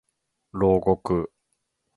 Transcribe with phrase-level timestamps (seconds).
[0.49, 1.29] 牢獄